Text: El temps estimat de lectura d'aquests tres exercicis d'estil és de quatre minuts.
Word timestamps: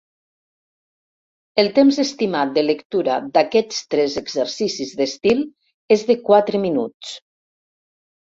El 1.63 1.67
temps 1.75 1.99
estimat 2.03 2.55
de 2.55 2.63
lectura 2.63 3.17
d'aquests 3.35 3.83
tres 3.95 4.17
exercicis 4.23 4.95
d'estil 5.03 5.45
és 5.99 6.07
de 6.09 6.17
quatre 6.31 6.63
minuts. 6.67 7.15